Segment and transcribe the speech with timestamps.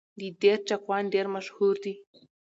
[0.19, 1.93] د دير چاکوان ډېر مشهور دي